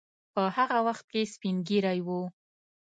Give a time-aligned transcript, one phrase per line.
[0.33, 2.21] په هغه وخت کې سپین ږیری وو.